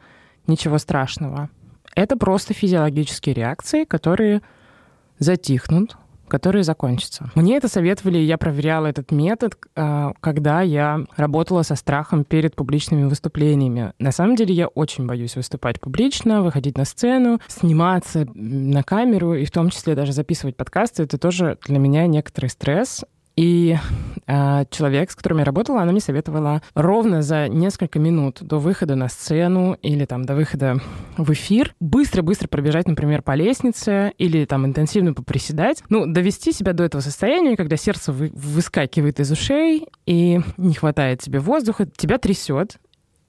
ничего 0.47 0.77
страшного. 0.77 1.49
Это 1.95 2.17
просто 2.17 2.53
физиологические 2.53 3.35
реакции, 3.35 3.85
которые 3.85 4.43
затихнут, 5.19 5.97
которые 6.29 6.63
закончатся. 6.63 7.31
Мне 7.35 7.57
это 7.57 7.69
советовали, 7.69 8.19
я 8.19 8.39
проверяла 8.39 8.87
этот 8.87 9.11
метод, 9.11 9.57
а, 9.75 10.13
когда 10.21 10.63
я 10.63 11.05
работала 11.17 11.63
со 11.63 11.75
страхом 11.75 12.25
перед 12.25 12.55
публичными 12.55 13.05
выступлениями. 13.05 13.93
На 13.99 14.13
самом 14.13 14.37
деле 14.37 14.55
я 14.55 14.69
очень 14.69 15.07
боюсь 15.07 15.37
выступать 15.37 15.81
публично, 15.81 16.43
выходить 16.43 16.77
на 16.77 16.85
сцену, 16.85 17.41
сниматься 17.49 18.27
на 18.35 18.83
камеру 18.83 19.35
и 19.35 19.45
в 19.45 19.51
том 19.51 19.71
числе 19.71 19.95
даже 19.95 20.13
записывать 20.13 20.57
подкасты. 20.57 21.05
Это 21.05 21.19
тоже 21.19 21.59
для 21.67 21.79
меня 21.79 22.07
некоторый 22.07 22.51
стресс. 22.51 23.05
И 23.39 23.79
э, 24.27 24.65
человек, 24.69 25.13
с 25.13 25.15
которым 25.15 25.39
я 25.39 25.45
работала, 25.45 25.81
она 25.81 25.93
мне 25.93 26.01
советовала 26.01 26.61
ровно 26.75 27.23
за 27.23 27.47
несколько 27.47 28.01
минут 28.01 28.39
до 28.41 28.59
выхода 28.59 28.97
на 28.97 29.09
сцену 29.09 29.75
или 29.81 30.07
там 30.07 30.25
до 30.25 30.35
выхода 30.35 30.81
в 31.17 31.33
эфир 31.33 31.73
быстро-быстро 31.79 32.49
пробежать, 32.49 32.89
например, 32.89 33.23
по 33.23 33.37
лестнице 33.37 34.13
или 34.19 34.45
там 34.45 34.67
интенсивно 34.67 35.15
поприседать. 35.15 35.85
Ну, 35.89 36.05
довести 36.05 36.51
себя 36.51 36.73
до 36.73 36.83
этого 36.83 37.01
состояния, 37.01 37.57
когда 37.57 37.77
сердце 37.77 38.11
вы, 38.11 38.33
выскакивает 38.35 39.21
из 39.21 39.31
ушей 39.31 39.87
и 40.05 40.41
не 40.57 40.75
хватает 40.75 41.21
тебе 41.21 41.39
воздуха, 41.39 41.87
тебя 41.87 42.19
трясет. 42.19 42.81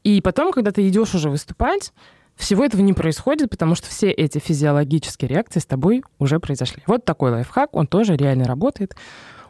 И 0.03 0.21
потом, 0.21 0.51
когда 0.51 0.71
ты 0.71 0.87
идешь 0.87 1.13
уже 1.13 1.29
выступать, 1.29 1.93
всего 2.35 2.65
этого 2.65 2.81
не 2.81 2.93
происходит, 2.93 3.51
потому 3.51 3.75
что 3.75 3.87
все 3.89 4.09
эти 4.09 4.39
физиологические 4.39 5.29
реакции 5.29 5.59
с 5.59 5.67
тобой 5.67 6.03
уже 6.17 6.39
произошли. 6.39 6.81
Вот 6.87 7.05
такой 7.05 7.29
лайфхак, 7.29 7.75
он 7.75 7.85
тоже 7.85 8.15
реально 8.15 8.45
работает. 8.45 8.95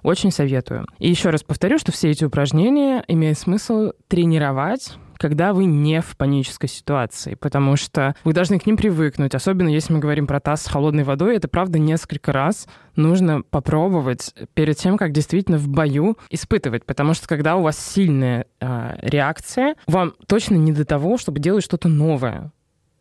Очень 0.03 0.31
советую. 0.31 0.85
И 0.99 1.09
еще 1.09 1.29
раз 1.29 1.43
повторю, 1.43 1.77
что 1.77 1.91
все 1.91 2.09
эти 2.09 2.23
упражнения 2.23 3.03
имеет 3.07 3.37
смысл 3.37 3.91
тренировать 4.07 4.97
когда 5.19 5.53
вы 5.53 5.65
не 5.65 6.01
в 6.01 6.15
панической 6.15 6.69
ситуации, 6.69 7.35
потому 7.35 7.75
что 7.75 8.15
вы 8.23 8.33
должны 8.33 8.57
к 8.57 8.65
ним 8.65 8.77
привыкнуть, 8.77 9.35
особенно 9.35 9.67
если 9.67 9.93
мы 9.93 9.99
говорим 9.99 10.25
про 10.25 10.39
таз 10.39 10.63
с 10.63 10.67
холодной 10.67 11.03
водой, 11.03 11.35
это 11.35 11.47
правда 11.47 11.77
несколько 11.77 12.31
раз 12.31 12.67
нужно 12.95 13.41
попробовать 13.41 14.33
перед 14.53 14.77
тем, 14.77 14.97
как 14.97 15.11
действительно 15.11 15.57
в 15.57 15.67
бою 15.67 16.17
испытывать, 16.29 16.85
потому 16.85 17.13
что 17.13 17.27
когда 17.27 17.57
у 17.57 17.61
вас 17.61 17.77
сильная 17.77 18.45
э, 18.61 18.93
реакция, 19.01 19.75
вам 19.87 20.13
точно 20.25 20.55
не 20.55 20.71
до 20.71 20.85
того, 20.85 21.17
чтобы 21.17 21.39
делать 21.39 21.65
что-то 21.65 21.89
новое 21.89 22.53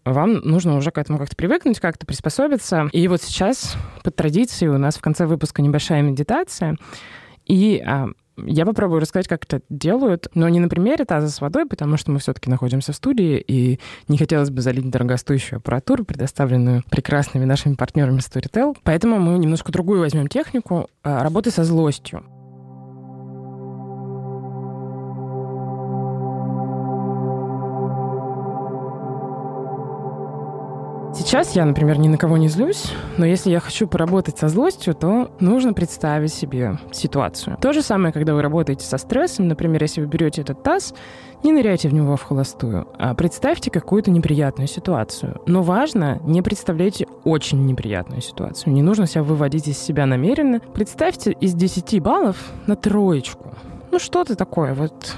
вам 0.04 0.34
нужно 0.34 0.76
уже 0.76 0.90
к 0.90 0.98
этому 0.98 1.18
как-то 1.18 1.36
привыкнуть, 1.36 1.80
как-то 1.80 2.06
приспособиться. 2.06 2.88
И 2.92 3.06
вот 3.08 3.22
сейчас 3.22 3.76
по 4.04 4.10
традиции 4.10 4.66
у 4.66 4.78
нас 4.78 4.96
в 4.96 5.00
конце 5.00 5.26
выпуска 5.26 5.62
небольшая 5.62 6.02
медитация. 6.02 6.76
И 7.46 7.82
а, 7.84 8.08
я 8.46 8.66
попробую 8.66 9.00
рассказать, 9.00 9.28
как 9.28 9.44
это 9.44 9.62
делают, 9.68 10.28
но 10.34 10.48
не 10.48 10.60
на 10.60 10.68
примере 10.68 11.04
таза 11.04 11.28
с 11.28 11.40
водой, 11.40 11.66
потому 11.66 11.96
что 11.96 12.10
мы 12.10 12.18
все-таки 12.18 12.50
находимся 12.50 12.92
в 12.92 12.96
студии, 12.96 13.42
и 13.46 13.80
не 14.06 14.18
хотелось 14.18 14.50
бы 14.50 14.60
залить 14.60 14.88
дорогостоящую 14.90 15.58
аппаратуру, 15.58 16.04
предоставленную 16.04 16.84
прекрасными 16.90 17.44
нашими 17.44 17.74
партнерами 17.74 18.18
Storytel. 18.18 18.76
Поэтому 18.82 19.18
мы 19.18 19.38
немножко 19.38 19.72
другую 19.72 20.00
возьмем 20.00 20.28
технику 20.28 20.88
а, 21.02 21.22
работы 21.22 21.50
со 21.50 21.64
злостью. 21.64 22.24
Сейчас 31.18 31.56
я, 31.56 31.64
например, 31.64 31.98
ни 31.98 32.06
на 32.06 32.16
кого 32.16 32.36
не 32.36 32.46
злюсь, 32.46 32.92
но 33.16 33.26
если 33.26 33.50
я 33.50 33.58
хочу 33.58 33.88
поработать 33.88 34.38
со 34.38 34.48
злостью, 34.48 34.94
то 34.94 35.32
нужно 35.40 35.72
представить 35.72 36.32
себе 36.32 36.78
ситуацию. 36.92 37.56
То 37.60 37.72
же 37.72 37.82
самое, 37.82 38.12
когда 38.12 38.34
вы 38.34 38.40
работаете 38.40 38.86
со 38.86 38.98
стрессом, 38.98 39.48
например, 39.48 39.82
если 39.82 40.00
вы 40.00 40.06
берете 40.06 40.42
этот 40.42 40.62
таз, 40.62 40.94
не 41.42 41.50
ныряйте 41.50 41.88
в 41.88 41.92
него 41.92 42.16
в 42.16 42.22
холостую, 42.22 42.86
а 42.98 43.14
представьте 43.14 43.68
какую-то 43.68 44.12
неприятную 44.12 44.68
ситуацию. 44.68 45.42
Но 45.46 45.62
важно, 45.62 46.20
не 46.22 46.40
представляйте 46.40 47.08
очень 47.24 47.66
неприятную 47.66 48.22
ситуацию. 48.22 48.72
Не 48.72 48.82
нужно 48.82 49.08
себя 49.08 49.24
выводить 49.24 49.66
из 49.66 49.76
себя 49.76 50.06
намеренно. 50.06 50.60
Представьте 50.60 51.32
из 51.32 51.52
10 51.52 52.00
баллов 52.00 52.36
на 52.68 52.76
троечку. 52.76 53.54
Ну 53.90 53.98
что-то 53.98 54.36
такое, 54.36 54.72
вот 54.72 55.16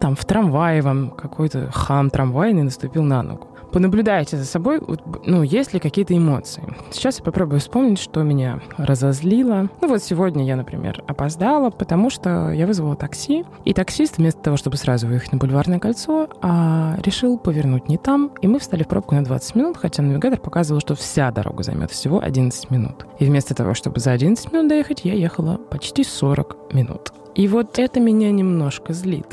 там 0.00 0.16
в 0.16 0.24
трамвае 0.24 0.80
вам 0.80 1.10
какой-то 1.10 1.70
хам 1.70 2.08
трамвайный 2.08 2.62
наступил 2.62 3.02
на 3.02 3.22
ногу 3.22 3.48
понаблюдайте 3.74 4.36
за 4.36 4.44
собой, 4.44 4.80
ну, 5.26 5.42
есть 5.42 5.74
ли 5.74 5.80
какие-то 5.80 6.16
эмоции. 6.16 6.62
Сейчас 6.92 7.18
я 7.18 7.24
попробую 7.24 7.58
вспомнить, 7.58 7.98
что 7.98 8.22
меня 8.22 8.60
разозлило. 8.76 9.68
Ну 9.80 9.88
вот 9.88 10.00
сегодня 10.00 10.44
я, 10.44 10.54
например, 10.54 11.02
опоздала, 11.08 11.70
потому 11.70 12.08
что 12.08 12.52
я 12.52 12.68
вызвала 12.68 12.94
такси, 12.94 13.44
и 13.64 13.74
таксист 13.74 14.18
вместо 14.18 14.40
того, 14.40 14.56
чтобы 14.56 14.76
сразу 14.76 15.08
выехать 15.08 15.32
на 15.32 15.38
Бульварное 15.38 15.80
кольцо, 15.80 16.28
а, 16.40 16.96
решил 17.02 17.36
повернуть 17.36 17.88
не 17.88 17.98
там, 17.98 18.30
и 18.40 18.46
мы 18.46 18.60
встали 18.60 18.84
в 18.84 18.88
пробку 18.88 19.16
на 19.16 19.24
20 19.24 19.56
минут, 19.56 19.76
хотя 19.76 20.04
навигатор 20.04 20.38
показывал, 20.38 20.80
что 20.80 20.94
вся 20.94 21.32
дорога 21.32 21.64
займет 21.64 21.90
всего 21.90 22.20
11 22.22 22.70
минут. 22.70 23.06
И 23.18 23.24
вместо 23.24 23.56
того, 23.56 23.74
чтобы 23.74 23.98
за 23.98 24.12
11 24.12 24.52
минут 24.52 24.68
доехать, 24.68 25.00
я 25.02 25.14
ехала 25.14 25.56
почти 25.56 26.04
40 26.04 26.72
минут. 26.72 27.12
И 27.34 27.48
вот 27.48 27.80
это 27.80 27.98
меня 27.98 28.30
немножко 28.30 28.92
злит. 28.92 29.26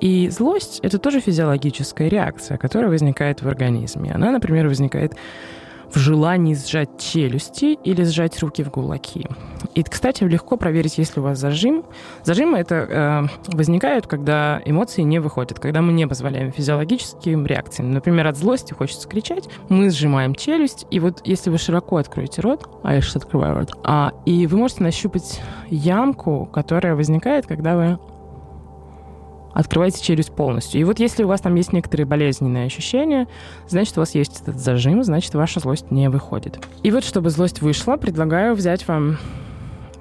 И 0.00 0.28
злость— 0.28 0.80
это 0.82 0.98
тоже 0.98 1.20
физиологическая 1.20 2.08
реакция, 2.08 2.56
которая 2.56 2.90
возникает 2.90 3.42
в 3.42 3.48
организме. 3.48 4.12
Она, 4.12 4.30
например, 4.30 4.68
возникает 4.68 5.14
в 5.92 5.98
желании 5.98 6.54
сжать 6.54 6.98
челюсти 6.98 7.78
или 7.84 8.04
сжать 8.04 8.38
руки 8.40 8.62
в 8.62 8.70
кулаки. 8.70 9.26
И, 9.74 9.82
кстати, 9.82 10.24
легко 10.24 10.56
проверить, 10.56 10.98
если 10.98 11.20
у 11.20 11.22
вас 11.22 11.38
зажим. 11.38 11.84
Зажимы 12.24 12.58
это 12.58 12.74
э, 12.74 13.56
возникают, 13.56 14.06
когда 14.06 14.60
эмоции 14.64 15.02
не 15.02 15.18
выходят, 15.18 15.58
когда 15.58 15.80
мы 15.80 15.92
не 15.92 16.06
позволяем 16.06 16.52
физиологическим 16.52 17.46
реакциям. 17.46 17.92
Например, 17.92 18.26
от 18.26 18.36
злости 18.36 18.74
хочется 18.74 19.08
кричать, 19.08 19.48
мы 19.68 19.90
сжимаем 19.90 20.34
челюсть, 20.34 20.86
и 20.90 21.00
вот 21.00 21.22
если 21.24 21.50
вы 21.50 21.58
широко 21.58 21.96
откроете 21.96 22.42
рот, 22.42 22.68
а 22.82 22.94
я 22.94 23.00
сейчас 23.00 23.16
открываю 23.16 23.54
рот, 23.54 23.72
а, 23.84 24.12
и 24.26 24.46
вы 24.46 24.58
можете 24.58 24.82
нащупать 24.82 25.40
ямку, 25.70 26.46
которая 26.52 26.94
возникает, 26.94 27.46
когда 27.46 27.76
вы 27.76 27.98
открываете 29.58 30.00
челюсть 30.00 30.30
полностью. 30.30 30.80
И 30.80 30.84
вот 30.84 31.00
если 31.00 31.24
у 31.24 31.28
вас 31.28 31.40
там 31.40 31.56
есть 31.56 31.72
некоторые 31.72 32.06
болезненные 32.06 32.66
ощущения, 32.66 33.26
значит, 33.66 33.98
у 33.98 34.00
вас 34.00 34.14
есть 34.14 34.40
этот 34.40 34.56
зажим, 34.60 35.02
значит, 35.02 35.34
ваша 35.34 35.58
злость 35.58 35.90
не 35.90 36.08
выходит. 36.08 36.60
И 36.84 36.92
вот, 36.92 37.04
чтобы 37.04 37.30
злость 37.30 37.60
вышла, 37.60 37.96
предлагаю 37.96 38.54
взять 38.54 38.86
вам 38.86 39.18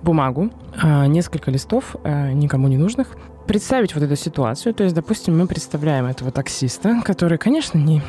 бумагу, 0.03 0.51
а, 0.79 1.07
несколько 1.07 1.49
листов, 1.49 1.95
а, 2.03 2.31
никому 2.33 2.67
не 2.67 2.77
нужных, 2.77 3.17
представить 3.47 3.95
вот 3.95 4.03
эту 4.03 4.15
ситуацию. 4.15 4.75
То 4.75 4.83
есть, 4.83 4.95
допустим, 4.95 5.35
мы 5.35 5.47
представляем 5.47 6.05
этого 6.05 6.29
таксиста, 6.31 7.01
который, 7.03 7.39
конечно, 7.39 7.79
не 7.79 8.03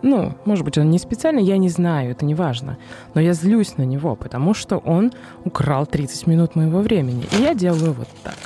ну, 0.00 0.32
может 0.44 0.64
быть, 0.64 0.78
он 0.78 0.90
не 0.90 0.98
специально, 1.00 1.40
я 1.40 1.58
не 1.58 1.68
знаю, 1.68 2.12
это 2.12 2.24
не 2.24 2.36
важно. 2.36 2.78
Но 3.14 3.20
я 3.20 3.32
злюсь 3.32 3.76
на 3.78 3.82
него, 3.82 4.14
потому 4.14 4.54
что 4.54 4.78
он 4.78 5.12
украл 5.44 5.86
30 5.86 6.28
минут 6.28 6.54
моего 6.54 6.78
времени. 6.78 7.24
И 7.36 7.42
я 7.42 7.52
делаю 7.52 7.94
вот 7.94 8.08
так. 8.22 8.36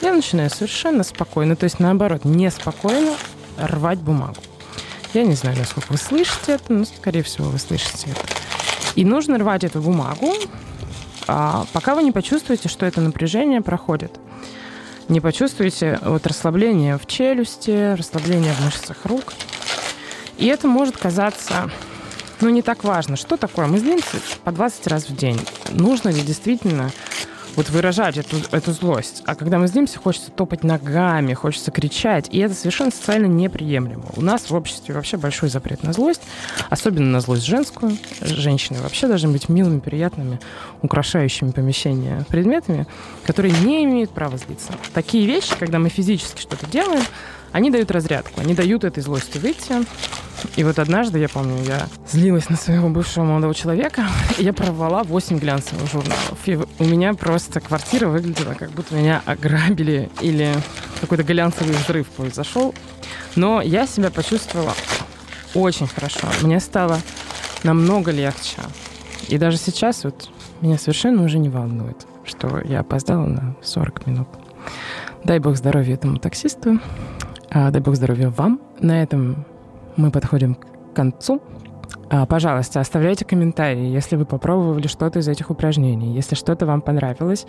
Я 0.00 0.12
начинаю 0.12 0.50
совершенно 0.50 1.04
спокойно, 1.04 1.56
то 1.56 1.64
есть 1.64 1.78
наоборот, 1.78 2.24
неспокойно 2.24 3.14
рвать 3.58 3.98
бумагу. 3.98 4.36
Я 5.12 5.24
не 5.24 5.34
знаю, 5.34 5.58
насколько 5.58 5.92
вы 5.92 5.98
слышите 5.98 6.52
это, 6.52 6.72
но, 6.72 6.84
скорее 6.84 7.22
всего, 7.22 7.48
вы 7.48 7.58
слышите 7.58 8.10
это. 8.10 8.20
И 8.94 9.04
нужно 9.04 9.38
рвать 9.38 9.64
эту 9.64 9.80
бумагу, 9.80 10.32
а, 11.26 11.66
пока 11.72 11.94
вы 11.94 12.02
не 12.02 12.12
почувствуете, 12.12 12.68
что 12.68 12.86
это 12.86 13.00
напряжение 13.00 13.60
проходит. 13.60 14.18
Не 15.08 15.20
почувствуете 15.20 15.98
вот 16.02 16.26
расслабление 16.26 16.96
в 16.96 17.06
челюсти, 17.06 17.94
расслабление 17.94 18.52
в 18.52 18.64
мышцах 18.64 19.04
рук. 19.04 19.34
И 20.38 20.46
это 20.46 20.68
может 20.68 20.96
казаться 20.96 21.70
ну, 22.40 22.48
не 22.48 22.62
так 22.62 22.84
важно, 22.84 23.16
что 23.16 23.36
такое. 23.36 23.66
Мы 23.66 23.78
злимся 23.78 24.16
по 24.44 24.52
20 24.52 24.86
раз 24.86 25.08
в 25.08 25.14
день. 25.14 25.38
Нужно 25.72 26.08
ли 26.08 26.22
действительно 26.22 26.90
вот 27.60 27.68
выражать 27.68 28.16
эту, 28.16 28.38
эту 28.52 28.72
злость. 28.72 29.22
А 29.26 29.34
когда 29.34 29.58
мы 29.58 29.68
злимся, 29.68 29.98
хочется 29.98 30.30
топать 30.30 30.64
ногами, 30.64 31.34
хочется 31.34 31.70
кричать. 31.70 32.26
И 32.30 32.38
это 32.38 32.54
совершенно 32.54 32.90
социально 32.90 33.26
неприемлемо. 33.26 34.06
У 34.16 34.22
нас 34.22 34.48
в 34.48 34.54
обществе 34.54 34.94
вообще 34.94 35.18
большой 35.18 35.50
запрет 35.50 35.82
на 35.82 35.92
злость, 35.92 36.22
особенно 36.70 37.10
на 37.10 37.20
злость 37.20 37.44
женскую. 37.44 37.98
Женщины 38.22 38.80
вообще 38.80 39.08
должны 39.08 39.28
быть 39.28 39.50
милыми, 39.50 39.80
приятными, 39.80 40.40
украшающими 40.80 41.50
помещения 41.50 42.24
предметами, 42.30 42.86
которые 43.26 43.52
не 43.52 43.84
имеют 43.84 44.10
права 44.10 44.38
злиться. 44.38 44.72
Такие 44.94 45.26
вещи, 45.26 45.52
когда 45.58 45.78
мы 45.78 45.90
физически 45.90 46.40
что-то 46.40 46.64
делаем, 46.66 47.02
они 47.52 47.70
дают 47.70 47.90
разрядку, 47.90 48.40
они 48.40 48.54
дают 48.54 48.84
этой 48.84 49.02
злости 49.02 49.38
выйти. 49.38 49.74
И 50.56 50.64
вот 50.64 50.78
однажды, 50.78 51.18
я 51.18 51.28
помню, 51.28 51.62
я 51.64 51.86
злилась 52.10 52.48
на 52.48 52.56
своего 52.56 52.88
бывшего 52.88 53.24
молодого 53.24 53.54
человека, 53.54 54.06
и 54.38 54.44
я 54.44 54.52
порвала 54.52 55.02
8 55.02 55.38
глянцевых 55.38 55.90
журналов. 55.90 56.38
И 56.46 56.58
у 56.78 56.84
меня 56.84 57.14
просто 57.14 57.60
квартира 57.60 58.08
выглядела, 58.08 58.54
как 58.54 58.70
будто 58.70 58.94
меня 58.94 59.22
ограбили 59.26 60.08
или 60.20 60.54
какой-то 61.00 61.24
глянцевый 61.24 61.74
взрыв 61.74 62.08
произошел. 62.08 62.74
Но 63.36 63.60
я 63.60 63.86
себя 63.86 64.10
почувствовала 64.10 64.74
очень 65.54 65.86
хорошо. 65.86 66.28
Мне 66.42 66.60
стало 66.60 66.98
намного 67.62 68.10
легче. 68.10 68.56
И 69.28 69.38
даже 69.38 69.56
сейчас 69.58 70.04
вот 70.04 70.28
меня 70.60 70.78
совершенно 70.78 71.22
уже 71.24 71.38
не 71.38 71.48
волнует, 71.48 72.06
что 72.24 72.60
я 72.64 72.80
опоздала 72.80 73.26
на 73.26 73.56
40 73.62 74.06
минут. 74.06 74.28
Дай 75.24 75.38
бог 75.38 75.56
здоровья 75.56 75.94
этому 75.94 76.18
таксисту. 76.18 76.80
А, 77.52 77.70
дай 77.70 77.82
бог 77.82 77.96
здоровья 77.96 78.28
вам. 78.28 78.60
На 78.80 79.02
этом 79.02 79.44
мы 79.96 80.10
подходим 80.10 80.54
к 80.54 80.94
концу. 80.94 81.42
А, 82.12 82.26
пожалуйста, 82.26 82.80
оставляйте 82.80 83.24
комментарии, 83.24 83.86
если 83.86 84.16
вы 84.16 84.24
попробовали 84.24 84.88
что-то 84.88 85.20
из 85.20 85.28
этих 85.28 85.48
упражнений, 85.50 86.12
если 86.12 86.34
что-то 86.34 86.66
вам 86.66 86.80
понравилось, 86.80 87.46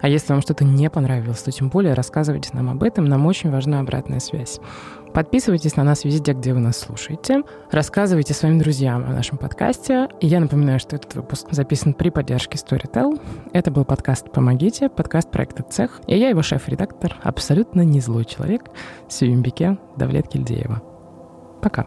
а 0.00 0.08
если 0.08 0.32
вам 0.32 0.40
что-то 0.40 0.64
не 0.64 0.88
понравилось, 0.88 1.42
то 1.42 1.50
тем 1.50 1.68
более 1.68 1.94
рассказывайте 1.94 2.50
нам 2.52 2.70
об 2.70 2.84
этом, 2.84 3.06
нам 3.06 3.26
очень 3.26 3.50
важна 3.50 3.80
обратная 3.80 4.20
связь. 4.20 4.60
Подписывайтесь 5.12 5.74
на 5.74 5.82
нас 5.82 6.04
везде, 6.04 6.32
где 6.32 6.54
вы 6.54 6.60
нас 6.60 6.78
слушаете. 6.78 7.42
Рассказывайте 7.72 8.34
своим 8.34 8.58
друзьям 8.60 9.04
о 9.04 9.12
нашем 9.12 9.36
подкасте. 9.36 10.08
И 10.20 10.28
я 10.28 10.38
напоминаю, 10.38 10.78
что 10.78 10.94
этот 10.94 11.14
выпуск 11.14 11.48
записан 11.50 11.92
при 11.92 12.10
поддержке 12.10 12.56
Storytel. 12.56 13.20
Это 13.52 13.72
был 13.72 13.84
подкаст 13.84 14.30
«Помогите», 14.32 14.88
подкаст 14.88 15.30
проекта 15.30 15.64
«Цех». 15.64 16.00
И 16.06 16.16
я 16.16 16.28
его 16.28 16.42
шеф-редактор, 16.42 17.16
абсолютно 17.22 17.82
не 17.82 18.00
злой 18.00 18.24
человек, 18.24 18.64
Сюембике 19.08 19.78
Давлет 19.96 20.28
Кильдеева. 20.28 20.82
Пока. 21.62 21.86